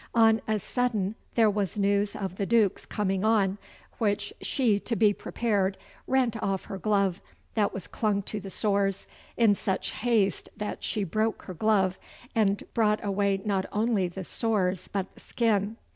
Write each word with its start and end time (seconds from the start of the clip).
On 0.15 0.41
a 0.47 0.57
sudden 0.57 1.13
there 1.35 1.47
was 1.47 1.77
news 1.77 2.15
of 2.15 2.37
the 2.37 2.47
Duke's 2.47 2.87
coming 2.87 3.23
on, 3.23 3.59
which 3.99 4.33
she 4.41 4.79
to 4.79 4.95
be 4.95 5.13
prepared 5.13 5.77
rent 6.07 6.41
off 6.41 6.65
her 6.65 6.79
glove, 6.79 7.21
that 7.53 7.71
was 7.71 7.85
clung 7.85 8.23
to 8.23 8.39
the 8.39 8.49
sores, 8.49 9.05
in 9.37 9.53
such 9.53 9.91
haste 9.91 10.49
that 10.57 10.83
she 10.83 11.03
broke 11.03 11.43
her 11.43 11.53
glove, 11.53 11.99
and 12.33 12.63
brought 12.73 13.05
away 13.05 13.43
not 13.45 13.67
only 13.71 14.07
the 14.07 14.23
sores 14.23 14.87
but 14.87 15.13
the 15.13 15.19
skin. 15.19 15.77